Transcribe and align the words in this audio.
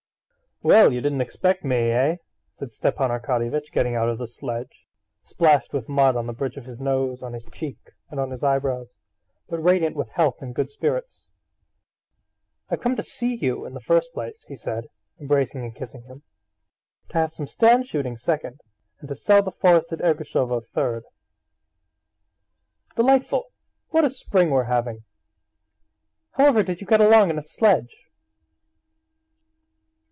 "Well, 0.63 0.93
you 0.93 1.01
didn't 1.01 1.21
expect 1.21 1.63
me, 1.65 1.89
eh?" 1.89 2.17
said 2.51 2.71
Stepan 2.71 3.09
Arkadyevitch, 3.09 3.71
getting 3.71 3.95
out 3.95 4.09
of 4.09 4.19
the 4.19 4.27
sledge, 4.27 4.85
splashed 5.23 5.73
with 5.73 5.89
mud 5.89 6.15
on 6.15 6.27
the 6.27 6.33
bridge 6.33 6.55
of 6.55 6.65
his 6.65 6.79
nose, 6.79 7.23
on 7.23 7.33
his 7.33 7.47
cheek, 7.51 7.79
and 8.11 8.19
on 8.19 8.29
his 8.29 8.43
eyebrows, 8.43 8.99
but 9.49 9.57
radiant 9.57 9.95
with 9.95 10.09
health 10.09 10.39
and 10.39 10.53
good 10.53 10.69
spirits. 10.69 11.31
"I've 12.69 12.79
come 12.79 12.95
to 12.95 13.01
see 13.01 13.33
you 13.33 13.65
in 13.65 13.73
the 13.73 13.79
first 13.79 14.13
place," 14.13 14.43
he 14.49 14.55
said, 14.55 14.85
embracing 15.19 15.63
and 15.63 15.73
kissing 15.73 16.03
him, 16.03 16.21
"to 17.09 17.17
have 17.17 17.33
some 17.33 17.47
stand 17.47 17.87
shooting 17.87 18.15
second, 18.15 18.61
and 18.99 19.09
to 19.09 19.15
sell 19.15 19.41
the 19.41 19.49
forest 19.49 19.91
at 19.91 20.01
Ergushovo 20.03 20.61
third." 20.63 21.05
"Delightful! 22.95 23.45
What 23.89 24.05
a 24.05 24.11
spring 24.11 24.51
we're 24.51 24.65
having! 24.65 25.05
How 26.33 26.45
ever 26.45 26.61
did 26.61 26.81
you 26.81 26.85
get 26.85 27.01
along 27.01 27.31
in 27.31 27.39
a 27.39 27.41
sledge?" 27.41 27.95